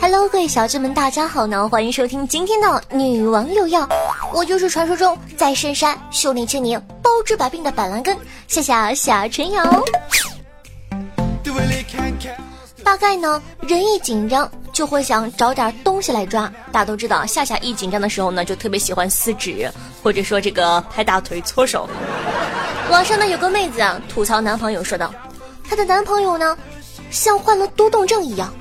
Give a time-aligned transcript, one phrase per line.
[0.00, 1.68] Hello，各位小智们，大家好呢！
[1.68, 2.66] 欢迎收听今天的
[2.96, 3.82] 《女王有药》，
[4.32, 8.16] 我就是传说中在深山修炼千年、包治百病的板蓝根，
[8.48, 9.84] 谢谢夏春瑶。
[12.82, 16.50] 大概呢，人一紧张就会想找点东西来抓。
[16.72, 19.70] 大家都知道，夏夏一紧张的时候呢，就特别喜欢撕纸，
[20.02, 21.88] 或者说这个拍大腿、搓手。
[22.90, 25.12] 网上呢有个妹子啊吐槽男朋友说道，
[25.68, 26.56] 她的男朋友呢
[27.10, 28.54] 像患了多动症一样，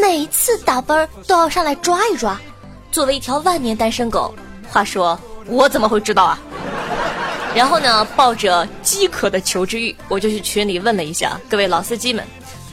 [0.00, 2.38] 每次打啵都要上来抓一抓。
[2.90, 4.34] 作为一条万年单身狗，
[4.68, 6.38] 话说我怎么会知道啊？
[7.54, 12.24] 然后呢，抱着饥渴的求知欲，我就去群里问了一下各位老司机们。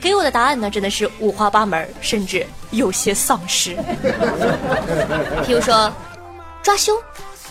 [0.02, 3.76] 给我的答案呢，真的是五花八门，甚至有些丧尸。
[5.44, 5.92] 譬如说，
[6.64, 6.98] 抓胸，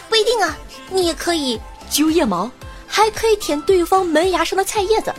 [0.09, 0.57] 不一定啊，
[0.91, 2.51] 你也可以揪腋毛，
[2.87, 5.13] 还可以舔对方门牙上的菜叶子。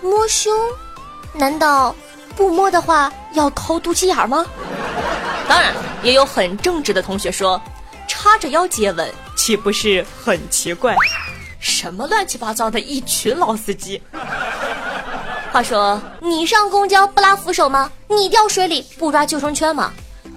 [0.00, 0.52] 摸胸，
[1.32, 1.92] 难道
[2.36, 4.44] 不摸的话要抠肚脐眼吗？
[5.48, 7.60] 当然，也有很正直的同学说，
[8.08, 10.96] 叉着腰接吻岂不是很奇怪？
[11.58, 14.00] 什么乱七八糟的一群老司机。
[15.52, 17.90] 话说，你上公交不拉扶手吗？
[18.08, 19.92] 你掉水里不抓救生圈吗？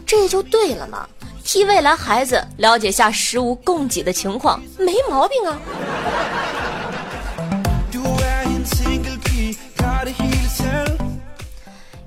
[0.06, 1.08] 这就对了嘛！
[1.44, 5.58] 替未来孩子了解下食物供给的情况，没毛病啊。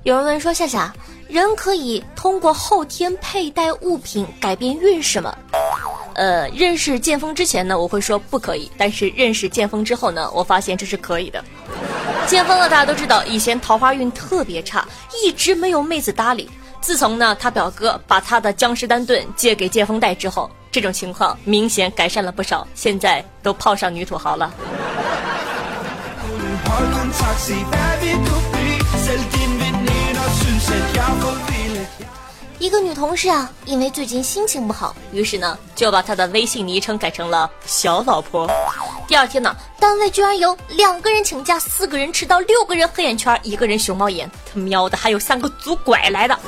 [0.03, 0.91] 有人问说：夏夏，
[1.27, 5.35] 人可以通过后天佩戴物品改变运势吗？
[6.15, 11.43] 呃，认识剑锋之前呢，我会说不可以；但是认识剑锋之后呢，我发现这是可以的。
[12.25, 14.87] 剑锋呢，大家都知道，以前桃花运特别差，
[15.23, 16.49] 一直没有妹子搭理。
[16.81, 24.51] 自从呢，他表哥把他的江诗丹顿借给剑锋戴之后，这种情况明显改善了不少，现在都泡上女土豪了。
[32.59, 38.47] 一个女同事啊，因为最近心情不好，于是呢，就把她的微信昵称改成了“小老婆”。
[39.07, 46.39] 第二天呢，单位居然有两个人请假，四个人迟到，六个人黑眼圈，一个人熊猫眼，他喵的还有三个拄拐来的。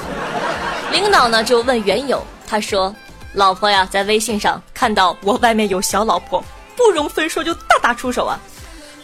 [0.91, 2.95] 领导呢就问缘由，他说
[3.33, 6.41] ：“老婆呀，在微信上看到我外面有小老婆，
[6.77, 8.39] 不容分说就大打出手啊。”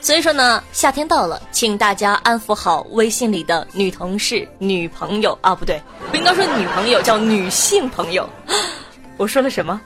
[0.01, 8.27] 所以说呢，夏天到了，请大家安抚好微信里的女同事、女朋友啊，不对，不应该说女朋友，叫女性朋友。
[9.17, 9.79] 我说了什么？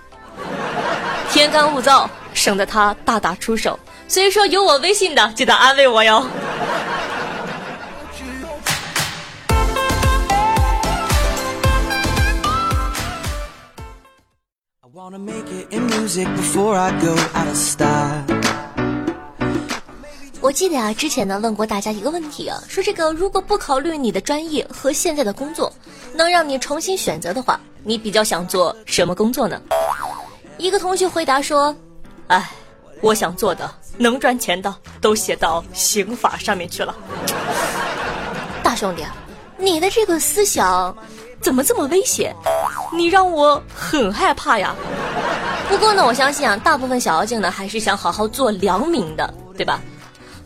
[1.32, 3.78] 天干物燥，省得他大打出手。
[4.08, 6.24] 所以说，有我微信的记得安慰我哟。
[14.82, 18.33] I wanna make it in music before I go out of style.
[20.44, 25.72] 我记得啊，之前呢问过大家一个问题啊，说这个如果不考虑你的专业和现在的工作，
[26.14, 29.62] 能让你重新选择的话，你比较想做什么工作呢？
[30.58, 31.74] 一个同学回答说
[32.28, 32.52] ：“哎，
[33.00, 36.94] 我想做的能赚钱的都写到刑法上面去了。”
[38.62, 39.06] 大兄弟，
[39.58, 40.94] 你的这个思想
[41.40, 42.36] 怎么这么危险？
[42.92, 44.76] 你让我很害怕呀。
[45.70, 49.80] 不过呢，我相信啊，大部分小妖精呢还是想好好做良民的，对吧？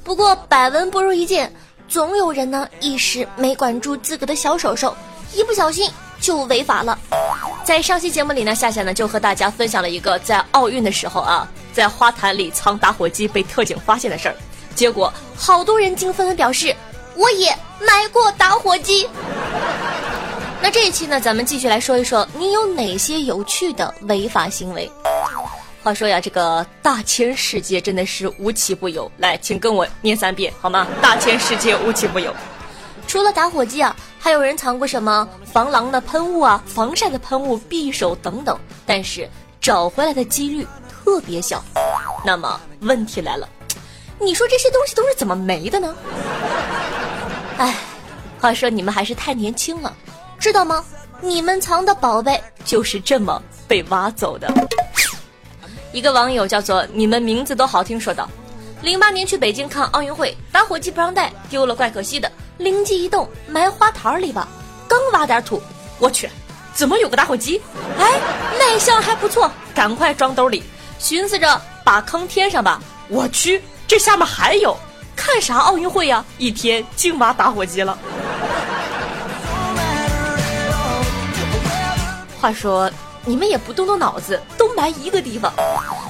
[0.08, 1.52] 不过百闻不如一见，
[1.90, 4.96] 总有人呢一时没管住自个的小手手，
[5.34, 5.92] 一不小心
[6.22, 6.98] 就违法了。
[7.66, 14.36] 在上期节目里呢，夏夏呢就和大家分享了一个在奥运的时候啊，在花坛里藏打火机被特警发现的事儿，
[14.76, 16.74] 结果好多人竟纷纷表示
[17.14, 17.50] 我也
[17.82, 19.10] 买过打火机。
[20.62, 24.90] 那这一期呢，咱们继续来说一说你有哪些有趣的违法行为。
[25.88, 29.10] 话说呀，这个大千世界真的是无奇不有。
[29.20, 30.86] 来，请跟我念三遍好吗？
[31.02, 32.36] 大千世界无奇不有。
[33.08, 39.30] 除了打火机啊，还有人藏过什么防狼的喷雾啊、防晒的喷雾、匕首等等，但是
[39.62, 41.64] 找回来的几率特别小。
[42.26, 43.48] 那么问题来了，
[44.20, 45.96] 你说这些东西都是怎么没的呢？
[47.60, 47.74] 哎，
[48.42, 49.96] 话说你们还是太年轻了，
[50.38, 50.84] 知道吗？
[51.22, 54.54] 你们藏的宝贝就是这么被挖走的。
[55.98, 58.30] 一个网友叫做“你们名字都好听”说道
[58.84, 62.32] ：“零八年去北京看奥运会，打火机不让带，丢了怪可惜的。
[62.60, 64.48] 灵机一动，埋花坛里吧。
[64.88, 65.60] 刚挖点土，
[65.98, 66.30] 我去，
[66.72, 67.60] 怎么有个打火机？
[67.98, 68.12] 哎，
[68.60, 70.62] 卖相还不错，赶快装兜里，
[71.00, 72.80] 寻思着把坑填上吧。
[73.08, 74.78] 我去，这下面还有，
[75.16, 76.24] 看啥奥运会呀？
[76.38, 77.98] 一天净挖打火机了。
[82.40, 82.88] 话说，
[83.28, 85.52] 你们也不动动脑子，都埋一个地方。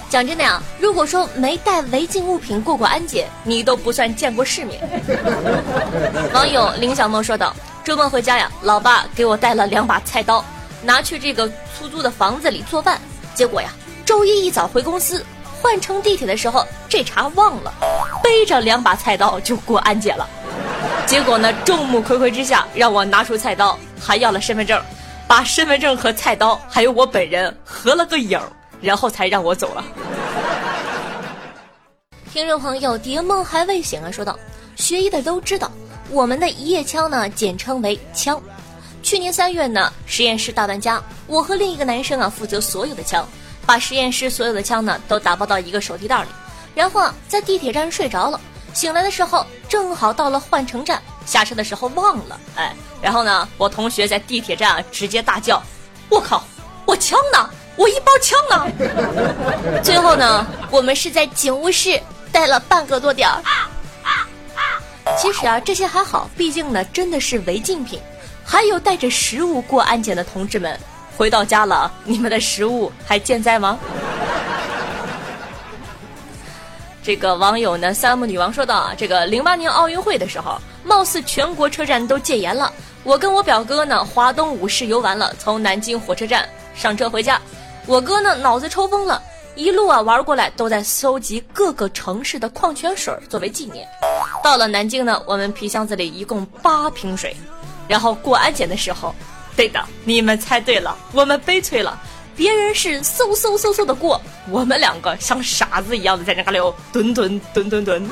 [0.07, 4.79] 讲真的呀，如果说没带违禁物品过过安检，你都不算见过世面。
[6.31, 10.45] 网友林小梦说道：“周末回家呀，老爸给我带了两把菜刀，
[10.83, 13.01] 拿去这个出租的房子里做饭。
[13.33, 13.69] 结果呀，
[14.05, 15.25] 周一一早回公司
[15.59, 17.73] 换乘地铁的时候，这茬忘了，
[18.21, 20.29] 背着两把菜刀就过安检了。
[21.07, 24.79] 结果呢，众目睽睽之下，让我拿出菜刀，还要了身份证。”
[25.27, 28.39] 把身份证和菜刀还有我本人合了个影，
[28.79, 29.83] 然后才让我走了。
[32.31, 34.39] 听众朋友，蝶梦还未醒啊，说道：
[34.77, 35.69] 学医的都知道，
[36.09, 38.41] 我们的一叶枪呢，简称为枪。
[39.03, 43.27] 去年三月呢，实验室大搬家，我和另一个男生啊，负责所有的枪，
[43.65, 46.29] 把实验室所有的枪呢，都打包到一个手提袋里，
[46.73, 48.39] 然后啊，在地铁站睡着了。
[48.73, 52.75] 醒来的时候，正好到了换乘站，下车的时候忘了，哎。
[52.99, 55.61] 然后呢，我同学在地铁站啊，直接大叫
[56.09, 56.43] ：“我靠，
[56.85, 57.47] 我枪呢？
[57.75, 58.65] 我一包枪呢？”
[59.83, 62.01] 最后呢，我们是在警务室
[62.31, 63.39] 待了半个多点儿。
[65.17, 68.01] 其实啊，这些还好，毕竟呢，真的是违禁品。
[68.43, 70.79] 还有带着食物过安检的同志们，
[71.15, 73.77] 回到家了，你们的食物还健在吗？
[77.07, 82.69] 这个网友呢，三木女王说道啊，这个零八年奥运会的时候，貌似全国车站都戒严了。
[83.05, 86.45] 我跟我表哥呢，华东五市游完了，从南京火车站
[86.75, 87.41] 上车回家。
[87.85, 89.23] 我哥呢，脑子抽风了，
[89.55, 93.87] 一路啊玩过来，都在搜集各个城市的矿泉水作为纪念。
[94.43, 97.33] 到了南京呢，我们皮箱子里一共八瓶水。
[97.87, 99.15] 然后过安检的时候，
[99.55, 101.97] 对的，你们猜对了，我们悲催了。
[102.37, 108.07] 别人是嗖嗖嗖嗖的过，我们两个像傻子一样的在那嘎溜蹲蹲蹲蹲蹲。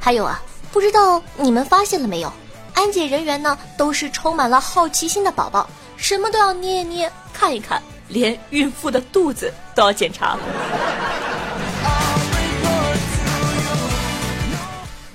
[0.00, 0.42] 还有啊，
[0.72, 2.32] 不知道你们发现了没有？
[2.74, 10.36] 安检人员呢都是充满了好奇心的宝宝，什么都要捏一捏看一看，连孕妇的肚子都要检查。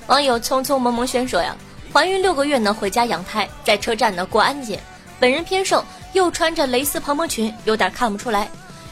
[0.08, 1.54] 网友匆匆蒙蒙轩说呀。
[1.94, 4.82] 怀孕六个月呢，回家养胎，在车站呢过安检。
[5.20, 8.50] 本人偏瘦，又穿着蕾丝蓬蓬裙，有点看不出来。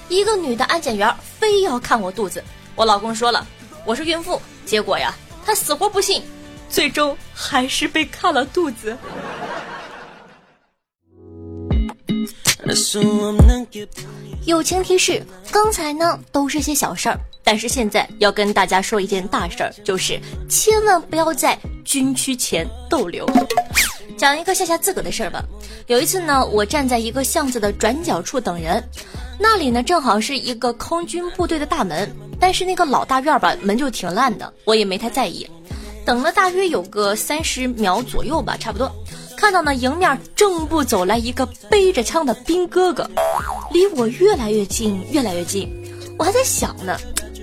[0.08, 2.44] 一个女的安检员非要看我肚子，
[2.76, 3.46] 我老公说了
[3.86, 6.22] 我是孕妇，结果呀，他死活不信，
[6.70, 8.96] 最终还是被看了肚子。
[14.46, 17.20] 友情提示：刚才呢都是些小事儿。
[17.44, 23.28] 但是现在要跟大家说一件大事儿，就是千万不要在军区前逗留。
[24.18, 25.44] 讲一个吓吓自个儿的事儿吧。
[25.88, 28.84] 有一次呢，我站在一个巷子的转角处等人，
[29.40, 32.08] 那里呢正好是一个空军部队的大门，
[32.40, 35.50] 但是那个老大院吧门就挺烂的，我也没太在意。
[36.06, 38.92] 等了大约有个三十秒左右吧，差不多，
[39.36, 43.10] 看到呢迎面正步走来一个背着枪的兵哥哥，
[43.72, 45.68] 离我越来越近，越来越近，
[46.20, 46.96] 我还在想呢。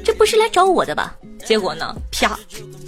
[0.08, 1.14] 这不是来找我的吧？
[1.44, 2.40] 结果呢，啪，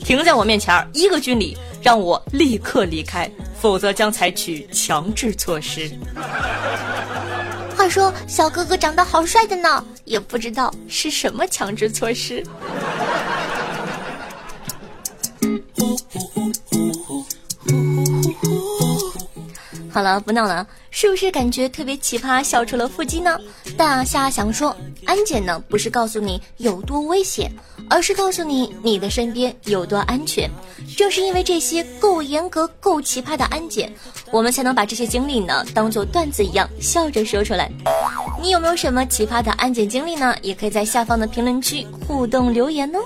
[0.02, 3.30] 停在我面前一个军礼，让我立刻离开，
[3.60, 5.90] 否则将采取强制措施。
[7.76, 12.42] 话说，小哥哥长得好帅的呢，也不知道是什么强制措施。
[19.92, 23.38] 好了，不闹了，是不是感觉特别奇葩，笑出了腹肌呢？
[23.76, 27.50] 大夏想说，安检呢不是告诉你有多危险，
[27.88, 30.48] 而是告诉你你的身边有多安全。
[30.96, 33.92] 正是因为这些够严格、够奇葩的安检，
[34.30, 37.70] 我们才能把这些经历呢当做段子一样笑着说出来。
[38.40, 40.36] 你有没有什么奇葩的安检经历呢？
[40.40, 43.00] 也可以在下方的评论区互动留言哦。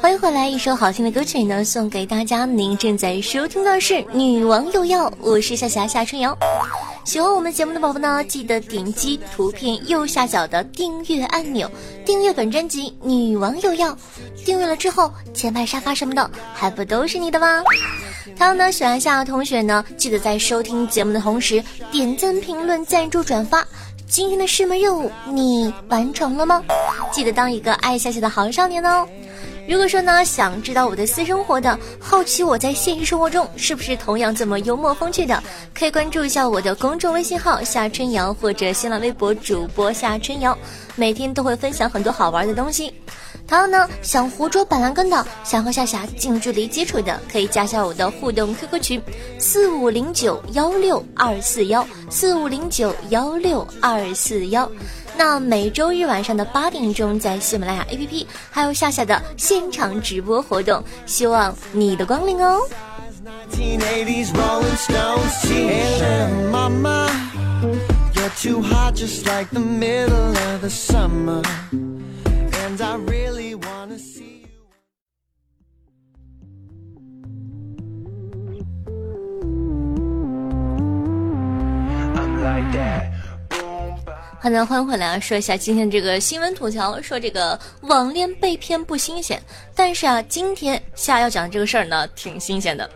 [0.00, 2.44] 欢迎回来，一首好听的歌曲呢，送给大家。
[2.44, 6.36] 您正在收听的是《女王又要》，我是夏霞夏春瑶。
[7.04, 11.70] 喜欢我们节目的宝宝呢，记得点击图片右下角的订阅按钮，
[12.04, 13.92] 订阅本专辑《女王又要》。
[14.44, 17.62] 订阅了之后，前排沙发什么的还不都是你的吗？
[18.36, 23.66] 他呢，喜欢夏同学呢，记得在收听节目的同时点赞、评论、赞助、转发。
[24.06, 26.62] 今天的师门任务你完成了吗？
[27.12, 29.06] 记得当一个爱笑笑的好少年哦。
[29.66, 35.42] 如果说呢，想知道我的私生活的，好奇我在现实生活中是不是同样这么幽默风趣的，
[35.74, 40.56] 可以关注一下我的公众微信号夏春瑶或者新浪微博主播夏春瑶，
[40.96, 42.92] 每天都会分享很多好玩的东西。
[43.46, 49.02] 同样呢，想活捉板蓝根的，想和夏夏近距离接触的，可以加下我的互动 QQ 群
[49.38, 54.70] 四五零九幺六二四幺四五零九幺六二四幺。
[55.16, 62.58] 那每周日晚上的八点钟，在喜马拉雅 APP 还有夏夏的现场直播活动，希望你的光临哦。
[68.14, 71.42] get too hot just like the middle of the summer
[72.80, 74.48] I really wanna see you.
[84.40, 89.40] 好的，欢迎回来啊，说一下今天这个新闻吐槽，说这个网恋被骗不新鲜，
[89.74, 92.90] 但是啊，今天下要讲的这个事儿呢，挺新鲜的。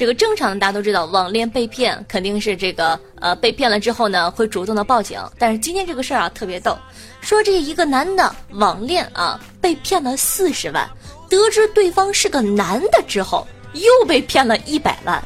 [0.00, 5.20] 这个正常的大家都知道，网恋被骗肯定是这个呃被骗了之后呢，会主动的报警。
[5.38, 6.74] 但是今天这个事儿啊，特别逗，
[7.20, 10.88] 说这一个男的网恋啊被骗了四十万，
[11.28, 15.22] 得知对方是个男的之后，又被骗了一百万。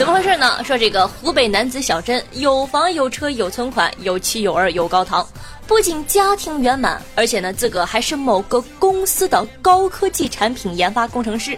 [0.00, 0.64] 怎么回事呢？
[0.64, 5.28] 说这个湖北男子小珍有房有车有存款有妻有儿有高堂，
[5.66, 11.54] 不仅家庭圆满，而且呢自个还是某个公司的高科技产品研发工程师，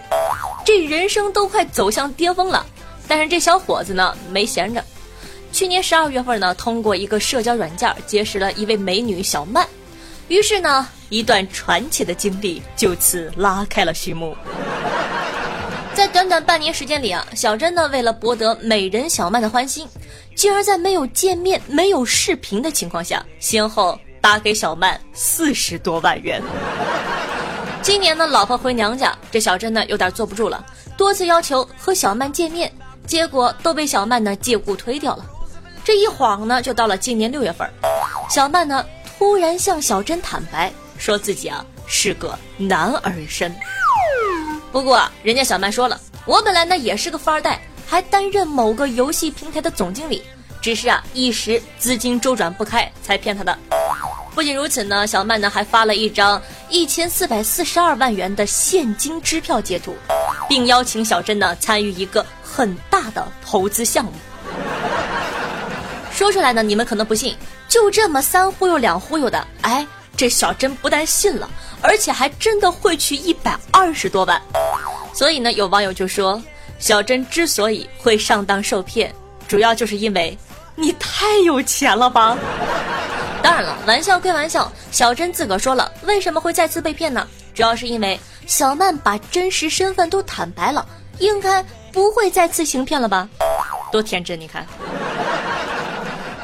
[0.64, 2.66] 这人生都快走向巅峰了。
[3.06, 4.84] 但是这小伙子呢没闲着，
[5.52, 9.64] 去年十二月份呢通过一个社交软件结识了一位美女小曼，
[10.26, 14.36] 于是呢一段传奇的经历就此拉开了序幕。
[15.94, 19.86] 在短短半年时间里啊，小珍呢为了博得美人小曼的欢心，
[20.34, 26.42] 竟然在没有见面、没有视频的情况下，先后打给小曼四十多万元。
[27.82, 30.64] 今年呢，老婆回娘家，这小珍呢有点坐不住了，
[30.96, 32.72] 多次要求和小曼见面，
[33.06, 35.26] 结果都被小曼呢借故推掉了。
[35.84, 37.68] 这一晃呢，就到了今年六月份，
[38.30, 38.84] 小曼呢
[39.18, 43.54] 突然向小珍坦白，说自己啊是个男儿身。
[44.72, 50.22] 不过，人家小曼说了，我本来呢也是个富二代，还担任某个游戏平台的总经理，
[50.62, 53.56] 只是啊一时资金周转不开才骗他的。
[54.34, 59.94] 不仅如此呢，小曼呢还发了一张一千四百四十二万元的现金支票截图，
[60.48, 64.12] 并邀请小珍呢参与一个很大的投资项目。
[66.10, 67.36] 说出来呢，你们可能不信，
[67.68, 69.86] 就这么三忽悠两忽悠的，哎。
[70.14, 71.48] 这小珍不但信了，
[71.80, 74.40] 而且还真的汇去一百二十多万。
[75.12, 76.42] 所以呢，有网友就说，
[76.78, 79.14] 小珍之所以会上当受骗，
[79.46, 80.36] 主要就是因为
[80.74, 82.36] 你太有钱了吧。
[83.42, 87.26] 当然了，玩笑归玩笑，小珍自个儿说了，为什么会再次被骗呢？
[87.54, 90.86] 主要是因为小曼把真实身份都坦白了，
[91.18, 93.28] 应该不会再次行骗了吧？
[93.90, 94.66] 多天真，你看。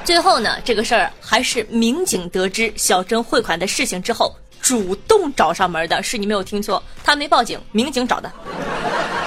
[0.04, 4.34] 最后呢，这个事儿还是民警得知小珍汇款的事情之后，
[4.68, 6.02] 主动找上门的。
[6.02, 8.30] 是你没有听错，他没报警，民警找的，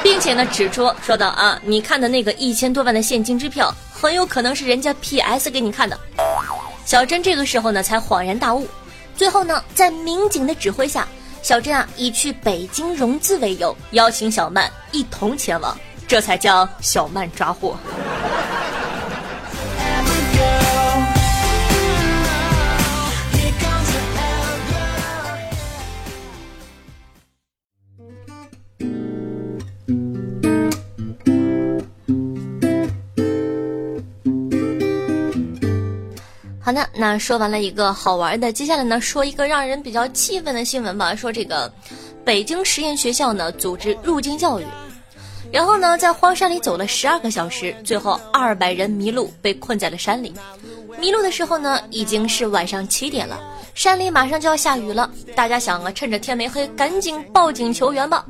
[0.03, 5.99] 并且呢指出说道啊，你看的那个一千多万的现金支票，很有可能是人家 PS 给你看的。
[6.85, 8.67] 小珍这个时候呢才恍然大悟。
[9.15, 11.07] 最后呢，在民警的指挥下，
[11.41, 15.75] 小珍啊以去北京融资为由，邀请小曼一同前往，
[16.07, 17.75] 这才将小曼抓获。
[36.71, 41.13] 好的，那说完了一个好玩的，接下来呢说一个让人比较气愤的新闻吧。
[41.13, 41.69] 说这个
[42.23, 44.63] 北京实验学校呢组织入境教育，
[45.51, 50.33] 然后呢在荒山里走了十二个小时，最后二百人迷路被困在了山里。
[50.97, 53.37] 迷路的时候呢已经是晚上七点了，
[53.75, 55.11] 山里马上就要下雨了。
[55.35, 58.25] 大家想啊，趁着天没黑，赶紧报警求援吧。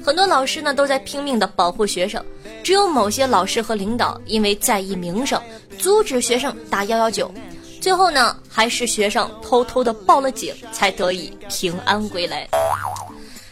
[0.00, 2.24] 很多老师呢都在拼命的保护学生，
[2.62, 5.42] 只有某些老师和领导因为在意名声，
[5.76, 7.28] 阻止学生打幺幺九。
[7.80, 12.46] 最后呢，还是学生偷偷的报了警，才得以平安归来。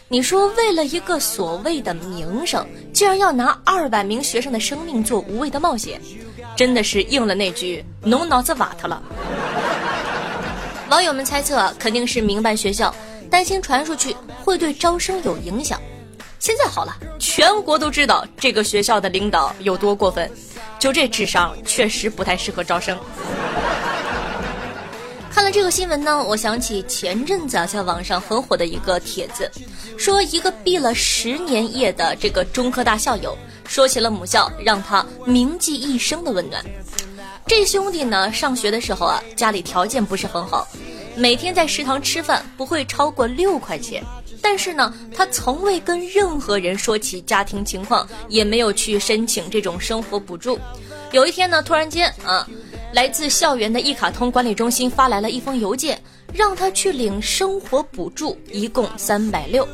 [0.06, 6.00] 你说，为了一个所谓的名声，竟然要拿二百名学生的生命做无谓的冒险，
[6.56, 9.02] 真的是应了那句“侬脑子瓦特了”。
[10.90, 12.94] 网友们猜测，肯定是民办学校
[13.30, 15.80] 担心传出去会对招生有影响。
[16.38, 20.30] 现在好了，全国都知道这个学校的领导有多过分，
[20.78, 22.98] 就这智商确实不太适合招生。
[25.48, 29.50] 看了这个新闻呢，我想起前阵子啊，在网上很火的一个帖子，
[29.96, 33.34] 说一个毕了十年业的这个中科大校友，
[33.66, 36.62] 说起了母校让他铭记一生的温暖。
[37.46, 40.68] 这兄弟呢，上学的时候啊，家里条件不是很好，
[41.16, 44.04] 每天在食堂吃饭不会超过六块钱。
[44.42, 50.60] 但是呢，他从未跟任何人说起家庭情况，也没有去申请这种生活补助。
[51.10, 52.46] 有一天呢，突然间啊。
[52.92, 56.00] 来自校园的一卡通管理中心发来了一封邮件，
[56.32, 59.66] 让他去领生活补助，一共三百六。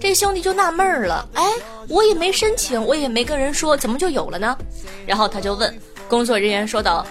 [0.00, 1.44] 这兄弟就纳闷儿了，哎，
[1.88, 4.56] 我也没申请，我也没跟人说，怎么就有了呢？
[5.06, 5.76] 然后他就问
[6.08, 7.04] 工作人员说道：“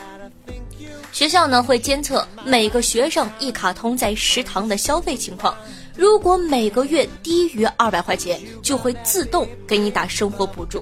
[1.11, 5.53] 学校呢会监测每个学生一卡通在食堂的消费情况，
[5.97, 10.81] 如果每个月低于二百块钱，就会自动给你打生活补助。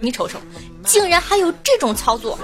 [0.00, 0.38] 你瞅瞅，
[0.84, 2.36] 竟然还有这种操作！”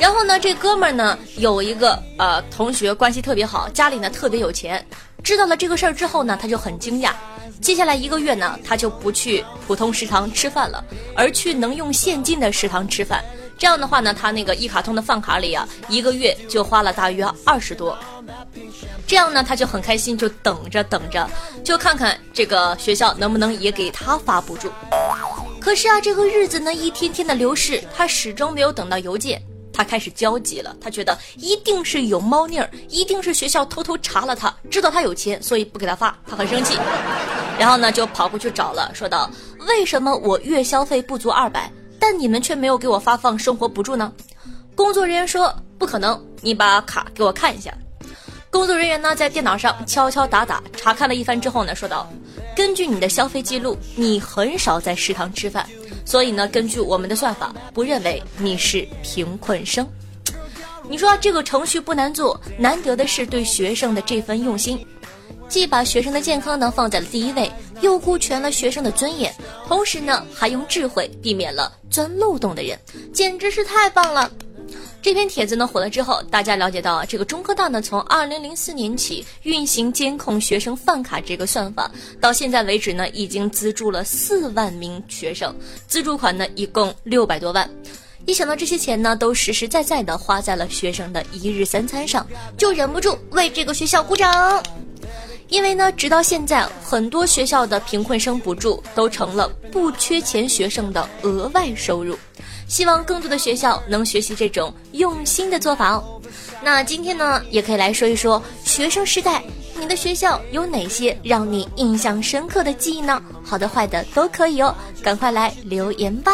[0.00, 4.84] 然后呢，这哥们儿呢有一个呃同学关系特别好，家里呢特别有钱。
[5.22, 7.12] 知道了这个事儿之后呢，他就很惊讶。
[7.60, 10.82] 接下来一个月呢，他就不去普通食堂吃饭了，
[11.14, 13.22] 而去能用现金的食堂吃饭。
[13.58, 17.94] 这样的话呢，他那个一卡通的饭卡里啊，一个月就花了大约二十多。
[19.06, 21.28] 这样呢，他就很开心，就等着等着，
[21.62, 24.72] 就看看这个学校能不能也给他发补助。
[25.60, 29.42] 可是啊，这个日子呢一天天的流逝，他始终没有等到邮件。
[29.72, 36.76] 他开始焦急了，他觉得一定是有猫腻儿，一定是学校偷偷查了他，知道他有钱，所以不给他发，他很生气。
[37.58, 39.30] 然后呢，就跑过去找了，说道
[39.68, 44.12] ：“为什么我月消费不足二百，但你们却没有给我发放生活补助呢？”
[44.74, 47.72] 工作人员说：“不可能，你把卡给我看一下。”
[48.50, 52.10] 工作人员呢，在电脑上敲敲打打查看了一番之后呢，说道
[52.56, 55.68] ：“根据你的消费记录，你很少在食堂吃饭。”
[56.04, 59.86] 所以呢，根据我们的算法，不认为你是贫困生。
[60.88, 64.84] 你说这个程序不难做，难得的是对学生的这份用心，
[65.48, 69.32] 既把学生的健康呢放在了第一位，又顾全了学生的尊严，
[69.68, 72.76] 同时呢还用智慧避免了钻漏洞的人，
[73.12, 74.28] 简直是太棒了。
[75.02, 85.54] 这篇帖子呢火了之后，大家了解到啊，这个中科大呢从二零零四年起运行监控学生饭卡这个算法，到现在为止呢已经资助了四万名学生，
[85.86, 87.68] 资助款呢一共六百多万。
[88.26, 92.26] 一想到这些钱呢都实实在在的花在了学生的一日三餐上，
[92.58, 94.62] 就忍不住为这个学校鼓掌。
[95.48, 102.16] 因为呢，直到现在，很多学校的贫困生补助都成了不缺钱学生的额外收入。
[102.70, 106.22] 希望更多的学校能学习这种用心的做法哦。
[106.62, 109.42] 那今天呢，也可以来说一说学生时代，
[109.74, 113.20] 你的学校有哪些让你印象深刻的记忆呢？
[113.44, 116.30] 好的、坏的都可以哦，赶快来留言吧。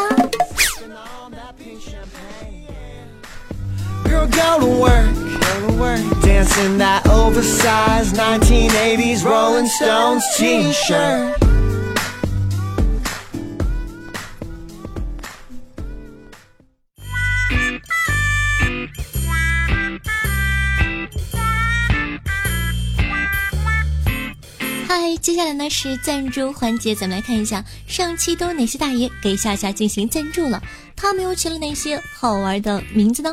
[25.26, 30.62] 接下来呢是赞助环节，咱们来看一下上期都有哪些大爷给夏夏进行赞助了，
[30.94, 33.32] 他们又起了哪些好玩的名字呢？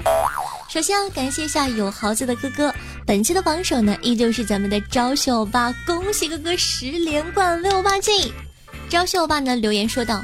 [0.71, 2.73] 首先要感谢一下有豪子的哥哥，
[3.06, 8.34] 本期的榜首呢依旧是咱们的招秀欧巴，恭喜哥哥十连冠，为我霸气！
[8.89, 10.19] 招秀欧巴呢留言说道：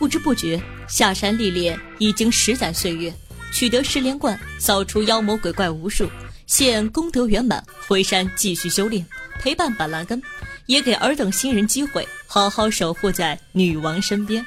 [0.00, 3.14] 不知不觉下山历练已经十载岁月，
[3.52, 6.10] 取得十连冠，扫除妖魔鬼怪无数，
[6.48, 9.06] 现功德圆满，回山继续修炼，
[9.38, 10.20] 陪伴板蓝根。
[10.66, 14.44] 也给尔等新人机会，好好守护在女王身边。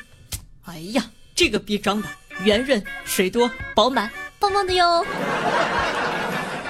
[0.66, 1.04] 哎呀，
[1.36, 2.08] 这个逼装的
[2.44, 5.06] 圆润、水多、饱满，棒棒的哟！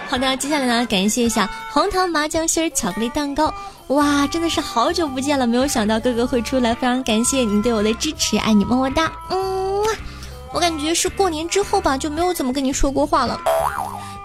[0.08, 3.54] 好的，接下来呢，感谢一下红糖麻酱心儿巧克力蛋糕。
[3.88, 9.12] 哇，真的是好久不见了，没有想到哥哥会出来，非常感谢你对我的支持，爱你么么哒。
[9.30, 9.84] 嗯，
[10.54, 13.40] 我感觉是过年之后吧，就没有怎么跟你说过话了。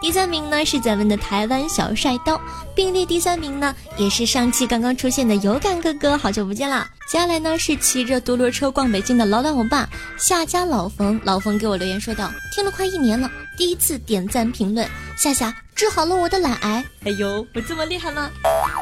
[0.05, 2.38] 第三名呢是咱们的台湾小帅刀，
[2.75, 6.87] 并列第三名呢也是上期刚刚出现的有感哥哥，好久不见啦！
[7.11, 9.88] 接下来呢是骑着独轮车逛北京的老懒欧巴
[10.19, 14.87] 夏家老冯，老冯给我留言说道：听了快一年了，第一次点赞评论，
[15.17, 16.85] 夏夏治好了我的懒癌。
[17.07, 18.31] 哎呦，我这么厉害吗？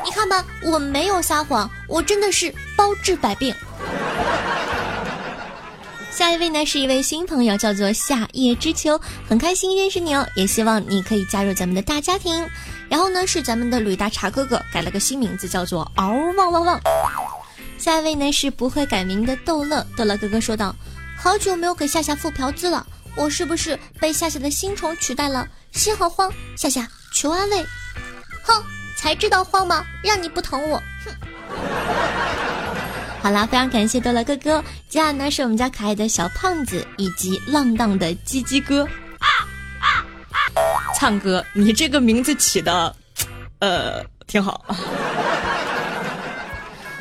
[0.04, 3.54] 你看吧，我没有撒谎，我真的是包治百病。
[6.12, 12.46] 下一位呢是一位新朋友，叫做夏夜之秋，很开心认识你哦，也希望你可以加入咱们的大家庭。
[12.90, 16.78] 然后呢是咱们的吕大茶哥哥，改了个新名字，叫做嗷汪汪汪。
[17.78, 20.76] 下一位呢是不会改名的逗乐，逗乐哥哥说道
[21.16, 25.48] ：“好久没有给夏夏付嫖资了，我是不是被夏夏的新宠取代了？
[25.72, 27.64] 心好慌，夏夏求安慰。”
[28.44, 28.62] 哼，
[28.98, 29.82] 才知道慌吗？
[30.04, 32.41] 让你不疼我，哼。
[33.22, 34.60] 好啦，非常感谢豆乐哥哥。
[34.88, 38.86] 接下来呢是我们家可爱的小胖子以及浪荡的鸡鸡哥。
[40.98, 42.94] 唱歌，你这个名字起的，
[43.60, 44.64] 呃，挺好。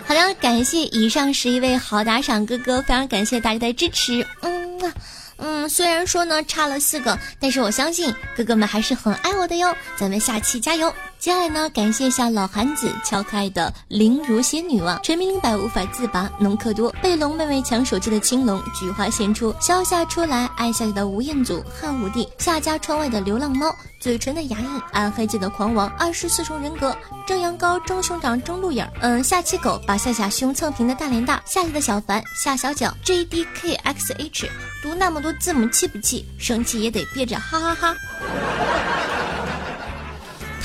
[0.06, 4.24] 好的，感谢以上十一位好打赏哥哥，非常感谢大家的支持。
[4.42, 4.94] 嗯
[5.38, 9.76] 嗯，虽然说呢差了四个，但是我相信哥哥们还是很爱我的哟。
[9.98, 10.94] 咱们下期加油！
[11.22, 34.50] 接下来呢，感谢一下老韩子、敲开的林如仙女王、陈明林百无法自拔、农克多、被龙妹妹抢手机的青龙、菊花献出、消夏出来、爱夏夏的吴彦祖、汉武帝、夏家窗外的流浪猫、嘴唇的牙印、暗黑界的狂王、二十四重人格、正阳高、钟兄长、钟鹿影、嗯，下期狗把夏夏胸蹭平的大连大、夏夏的小凡、夏小脚、J D K X H，
[34.82, 36.26] 读那么多字母气不气？
[36.40, 37.96] 生气也得憋着，哈哈哈。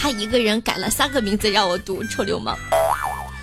[0.06, 2.56] 他一个人改了三个名字让我读，臭流氓！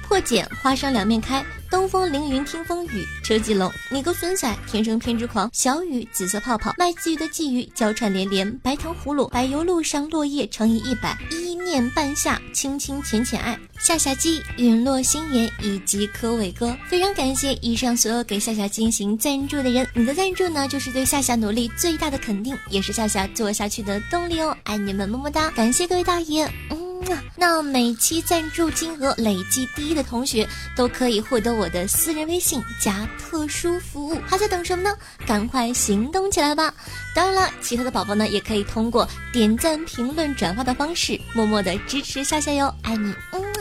[0.08, 26.92] 破茧花生两面开，东风凌云听风雨，车继龙你个孙仔，天生偏执狂，小雨紫色泡泡，卖鲫鱼的鲫鱼，娇喘连连，白糖葫芦，柏油路上落叶乘以一百，一念半夏，轻轻浅浅爱，夏夏鸡，陨落心言以及柯伟哥，非常感谢以上所有给夏夏进行赞助的人，你的赞助呢就是对夏夏努力最大的肯定，也是夏夏做下去的动力哦，爱你们么么哒，感谢各位大爷，嗯。
[27.35, 34.95] 那每期赞助金额累计第一的同学都可以获得我的私人微信加特殊服务，还在等什么呢？
[35.27, 36.73] 赶快行动起来吧！
[37.13, 43.52] 当然了，其他的宝宝呢也可以通过点赞、评论、转发的方式，默默的支持夏夏哟，爱你，嗯。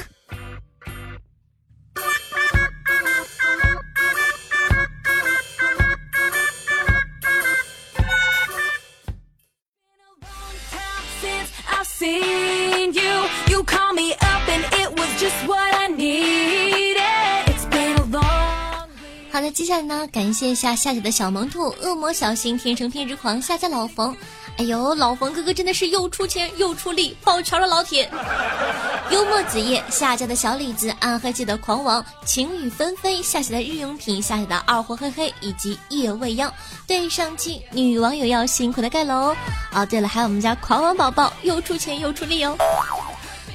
[19.62, 24.12] 接下来呢，感谢一下夏夏的小萌兔、恶魔小新、天生偏执狂、夏夏老冯。
[24.58, 28.10] 哎呦，老冯哥哥真的是又出钱又出力，抱拳了老铁。
[29.12, 36.52] 幽默子夜、夏家的小李子、暗黑界的狂王、晴雨纷飞、夏夏的日用品、夏夏的二货嘿嘿以及夜未央。
[36.88, 39.32] 对上期女网友要辛苦的盖楼
[39.72, 39.86] 哦。
[39.86, 42.56] 对了，还有我们家狂王宝宝又出钱又出力哦。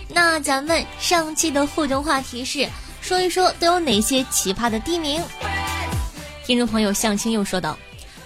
[0.08, 2.65] 那咱们上期的互动话题是，
[3.02, 5.22] 说一说都有哪些奇葩的地名？
[6.48, 7.78] 听众朋友向青又说道：“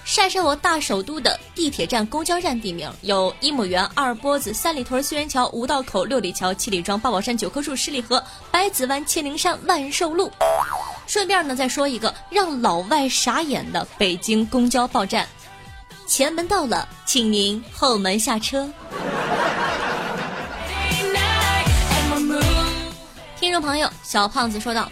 [0.05, 10.31] 晒晒我大首都的地铁站、公交站地名，有一亩园、二波子、三里屯、四元桥、五道口、六里桥、七里庄、八宝山、九棵树、十里河、百子湾、千灵山、万寿路。
[11.07, 15.27] 顺便呢，再说一个让老外傻眼的北京公交报站：
[16.05, 18.69] 前门到了，请您后门下车。”
[23.39, 24.87] 听众朋友小胖子说道：“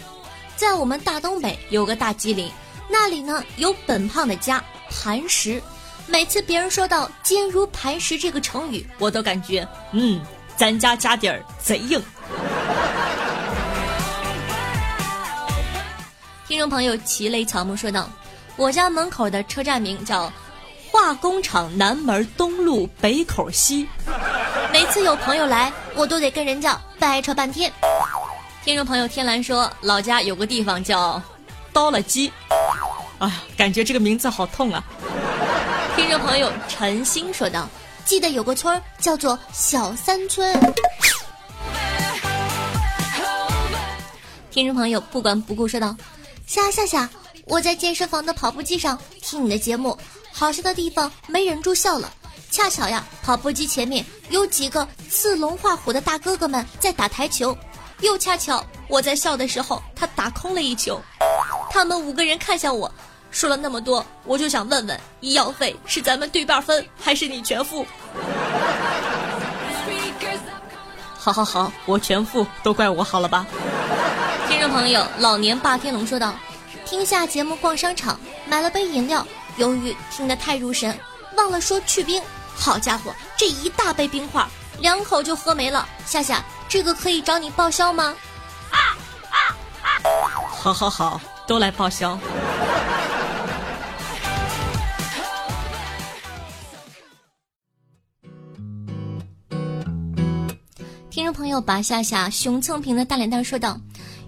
[0.58, 2.52] 在我们大东北有个大吉林。”
[2.92, 5.62] 那里呢有本胖的家磐石，
[6.08, 10.20] 每次别人说到“坚如磐石”这个成语，我都感觉嗯，
[10.58, 12.02] 咱家家底儿贼硬。
[16.48, 18.10] 听众朋友齐雷草木说道
[18.58, 20.34] ：“我家门口的车站名叫
[20.92, 23.88] 化工厂南门东路北口西，
[24.74, 27.72] 每次有朋友来，我都得跟人家掰扯半天。”
[28.66, 31.22] 听众朋友天蓝说：“老家有个地方叫
[31.72, 32.34] 刀了鸡。”
[33.20, 34.82] 哎呀，感觉这个名字好痛啊！
[35.96, 37.68] 听众朋友陈星说道
[38.06, 40.58] ：“记得有个村儿叫做小三村。”
[44.50, 45.94] 听众朋友不管不顾说道
[46.48, 47.10] ：“夏夏夏，
[47.44, 49.98] 我在健身房的跑步机上听你的节目，
[50.32, 52.10] 好笑的地方没忍住笑了。
[52.50, 57.56] 恰巧呀，跑步机前面有几个刺龙画虎的大哥哥们在打台球，
[58.00, 61.02] 又恰巧我在笑的时候，他打空了一球。
[61.70, 62.90] 他们五个人看向我。”
[63.32, 67.86] 说了那么多，我就想问问，医药费是咱们对半分，还是你全付？
[71.18, 73.46] 好好好，我全付，都怪我好了吧？
[74.48, 76.34] 听众朋友，老年霸天龙说道：
[76.86, 79.26] 听下节目逛商场，买了杯饮料，
[79.58, 80.98] 由于听得太入神，
[81.38, 82.22] 忘了说去冰。
[82.56, 84.46] 好家伙，这一大杯冰块，
[84.80, 85.88] 两口就喝没了。
[86.06, 88.16] 夏夏，这个可以找你报销吗？
[88.72, 88.98] 啊
[89.30, 89.38] 啊
[89.84, 89.88] 啊！
[90.50, 92.18] 好好好，都来报销。
[101.20, 103.78] 听众朋友，把夏夏熊蹭平的大脸蛋说道：“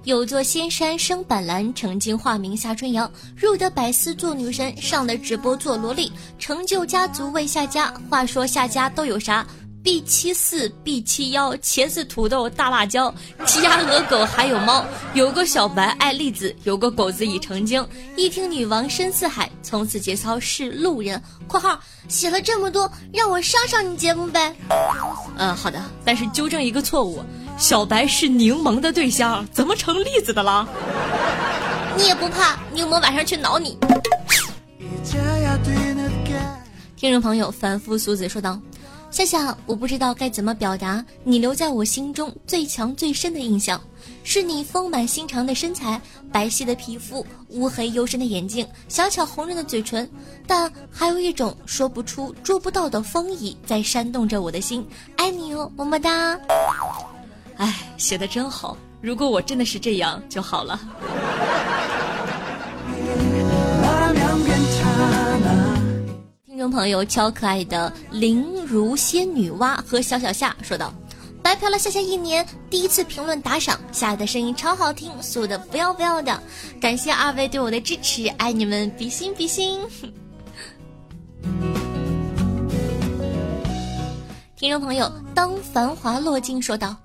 [0.04, 7.94] 有座仙山生板蓝，曾经化名夏春瑶，入得百思做女神，上了直播做萝莉，成就家族为夏家。
[8.10, 9.48] 话说夏家都有啥
[9.84, 13.14] ？B 七四、B 七幺、茄子、土豆、大辣椒、
[13.46, 14.86] 鸡鸭鹅狗还有猫。
[15.14, 17.86] 有个小白爱栗子，有个狗子已成精。
[18.16, 21.22] 一听女王深似海，从此节操是路人。
[21.48, 24.56] （括号写了这么多，让我上上你节目呗？）
[25.38, 27.24] 嗯，好的，但是纠正一个错误。
[27.58, 30.68] 小白是柠檬的对象，怎么成栗子的了？
[31.98, 33.78] 你也不怕柠檬晚上去挠你？
[36.96, 38.60] 听众朋友，凡夫俗子说道
[39.12, 43.80] ：“夏夏，我不知道该怎么表达你留在我心中最强最深的印象，
[44.24, 50.10] 是你丰满心肠的身材、白皙的皮肤、乌黑幽深的眼睛、小巧红润的嘴唇，
[50.48, 54.88] 但还有一种说不出、捉不到的风意在煽动着我的心。
[55.18, 56.40] 爱你哦，么么哒。”
[57.58, 58.78] 哎，写的真好！
[59.02, 60.80] 如果我真的是这样就好了。
[66.62, 70.94] 众朋友，超可爱的灵如仙女蛙和小小夏说道
[71.42, 76.40] ：“白嫖了夏夏一年，第一次评论打赏，夏的声音超好听，素的不要不要的，
[76.80, 79.80] 感谢二位对我的支持，爱你们，比心比心。
[84.56, 86.96] ”听众朋友，当繁华落尽说道。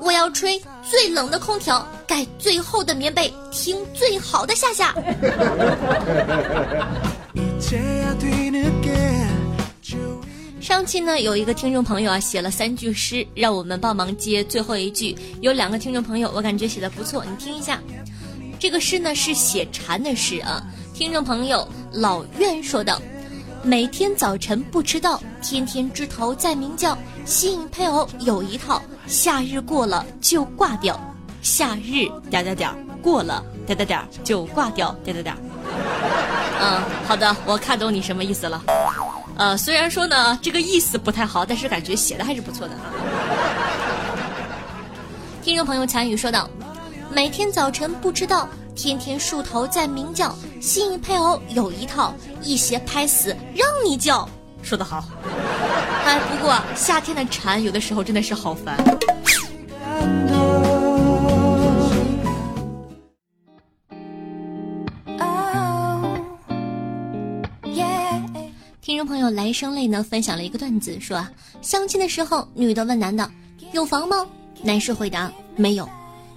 [0.00, 4.92] 我要吹最冷的空调，盖最厚的棉被，听最好的夏夏。
[10.60, 15.14] 上期呢，有一个听众朋友啊写了三句诗，让我们帮忙接最后一句。
[15.40, 17.80] 有两个听众朋友，我感觉写的不错，你听一下。
[18.58, 20.62] 这个诗呢是写蝉的诗啊。
[20.94, 23.00] 听众朋友老苑说道
[23.62, 30.98] ：“每天早晨不迟到，天天枝头在鸣叫，吸引配偶有一套。”夏日过了就挂掉，
[31.42, 32.70] 夏日点点点
[33.02, 35.36] 过了点点点就挂掉点点点。
[36.60, 38.62] 嗯，好的，我看懂你什么意思了。
[39.36, 42.74] 呃，虽然说呢这个意思不太好，但是感觉写的还是不错的。
[45.42, 46.48] 听众朋友残雨说道
[47.10, 54.26] ：“每天早晨不知道，天天树头在鸣叫，吸引配偶有一套，一鞋拍死让你叫。”
[54.62, 55.04] 说得好。
[56.06, 58.76] 哎，不过夏天的蝉有的时候真的是好烦。
[69.24, 71.26] 友来生泪呢分享了一个段子，说，
[71.62, 73.28] 相亲的时候，女的问男的
[73.72, 74.26] 有房吗？
[74.62, 75.88] 男士回答没有，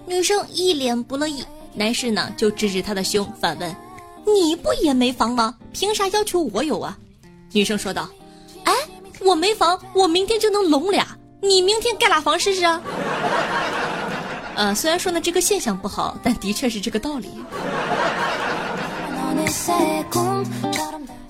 [0.06, 3.76] 女生一脸不乐意，男士呢就指指他的胸，反问
[4.26, 5.54] 你不也没房吗？
[5.72, 6.96] 凭啥要求我有啊？
[7.52, 8.08] 女生说道。
[8.64, 8.72] 哎
[9.20, 11.06] 我没房，我明天就能拢俩。
[11.42, 12.80] 你明天盖俩房试试啊？
[14.56, 17.28] 呃，虽然说呢这个现象不好，但的确是这个道理。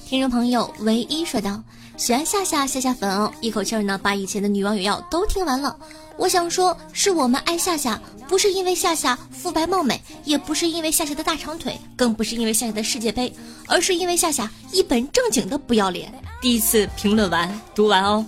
[0.08, 1.62] 听众朋友唯一说道
[1.98, 5.76] ：“喜欢夏夏夏夏粉哦，一口气呢把以前的女网友要都听完了。
[6.16, 13.30] 我想说，是我们爱夏夏，不是因为夏夏肤白貌美，也不是因为夏夏的大长腿，更不是因为夏夏的世界杯，
[13.66, 16.10] 而是因为夏夏一本正经的不要脸。
[16.40, 18.24] 第一次评论完读完哦，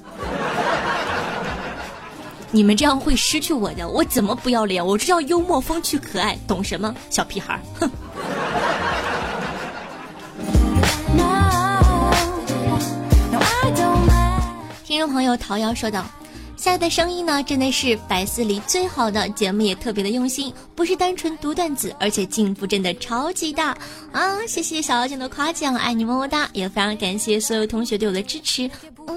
[2.50, 4.86] 你们这样会失去我的，我怎么不要脸？
[4.86, 7.58] 我这叫幽默风趣可爱，懂什么小屁孩？
[7.80, 7.90] 哼。”
[14.90, 16.04] 听众朋友桃瑶说道
[16.58, 23.68] ：“夏的声音呢，真的是百思里最好的节目，也特别的用心，不是单纯读段子，而且进步真的超级大
[24.10, 24.44] 啊！
[24.48, 26.50] 谢谢小妖精的夸奖，爱你么么哒！
[26.52, 28.68] 也非常感谢所有同学对我的支持，
[29.06, 29.16] 嗯。”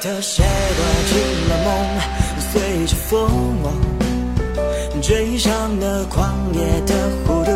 [0.00, 0.48] 的鞋带
[1.08, 1.14] 进
[1.48, 1.68] 了梦，
[2.50, 3.60] 随着风
[5.02, 6.94] 追上了狂野的
[7.26, 7.50] 弧度，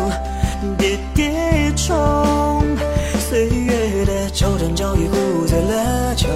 [0.77, 2.63] 跌跌冲。
[3.29, 6.27] 岁月的皱褶早已糊醉了酒，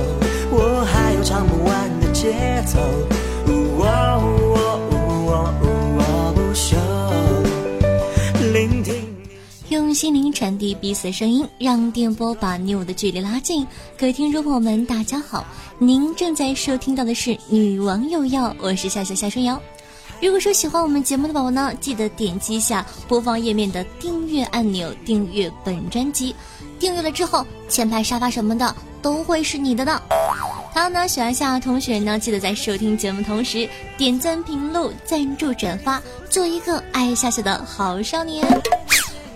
[0.50, 2.34] 我还有唱不完的节
[2.66, 2.80] 奏。
[9.80, 13.66] 用心灵传递彼此的声音，让电波把你我的距离拉近。
[13.98, 15.46] 各位听众朋友们，大家好，
[15.78, 19.60] 您正在收听到的是《女王有药》，我是夏夏夏春瑶。
[20.22, 26.36] 如果说喜欢我们节目的宝宝呢，记得点击一下播放页面的订阅按钮，订阅本专辑。
[26.78, 30.02] 订阅了之后，前排沙发什么的都会是你的呢。
[30.74, 38.46] 还有呢，喜欢夏夏同学呢，记得在收听节目同时点赞、评论、赞助、转发，做一个爱夏夏的好少年。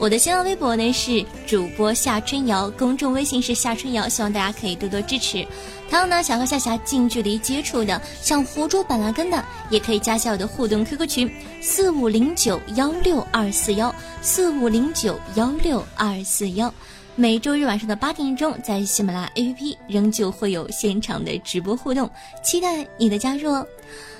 [0.03, 5.47] 我的新浪微博呢是主播夏春瑶，公众微信是夏春瑶，希望大家可以多多支持。
[5.89, 16.73] 还有呢，想和夏夏近距离接触的，想活捉板蓝根的，也可以加下我的互动 QQ 群四五零九幺六二四幺四五零九幺六二四幺。
[17.15, 22.11] 每周日晚上的八点钟，在喜马拉雅 APP 仍旧会有现场的直播互动，
[22.43, 23.65] 期待你的加入哦。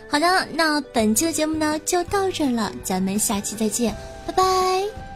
[0.08, 3.94] 好的，那本期的节目呢就到这儿了，咱们下期再见，
[4.26, 5.13] 拜拜。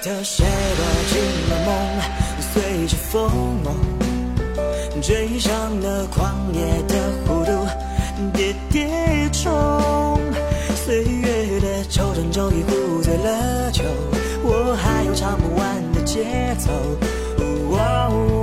[0.00, 1.68] 凋谢的谁躲进了梦，
[2.52, 3.16] 随着风。
[5.02, 6.94] 追上了狂野的
[7.26, 7.50] 弧度，
[8.32, 10.20] 跌跌冲，
[10.84, 13.82] 岁月的抽针终于壶醉了酒，
[14.42, 16.24] 我还有唱不完的节
[16.58, 16.70] 奏，
[17.38, 18.37] 哦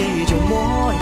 [0.00, 0.99] 起就模样。